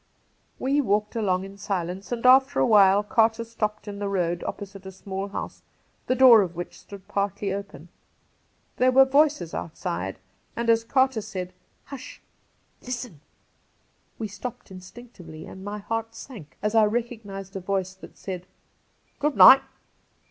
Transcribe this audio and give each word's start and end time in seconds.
We 0.57 0.81
walked 0.81 1.15
along 1.15 1.43
in 1.43 1.59
silence, 1.59 2.11
and 2.11 2.25
after 2.25 2.59
a 2.59 2.65
while 2.65 3.03
Carter 3.03 3.43
stopped 3.43 3.87
in 3.87 3.99
the 3.99 4.09
road 4.09 4.43
opposite 4.45 4.87
a 4.87 4.91
small 4.91 5.27
house, 5.27 5.61
the 6.07 6.15
door 6.15 6.41
of 6.41 6.55
which 6.55 6.79
stood 6.79 7.07
partly 7.07 7.53
open. 7.53 7.87
There 8.77 8.91
were 8.91 9.05
voices 9.05 9.53
outside, 9.53 10.17
and 10.55 10.71
as 10.71 10.83
Carter 10.83 11.21
said, 11.21 11.53
Cassidy 11.87 12.21
141' 12.81 12.81
Hush! 12.87 13.09
listen!' 13.11 13.21
we 14.17 14.27
stopped 14.27 14.69
instiBctively, 14.71 15.47
and 15.47 15.63
my 15.63 15.77
heart 15.77 16.15
sank 16.15 16.57
as 16.63 16.73
I 16.73 16.85
recognised 16.85 17.55
a 17.55 17.59
voice 17.59 17.93
that 17.93 18.17
said' 18.17 18.47
Good 19.19 19.35
night.' 19.37 19.61